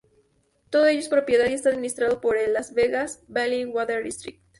[0.71, 4.41] Todo ello es propiedad y está administrado por el Las Vegas Valley Water District.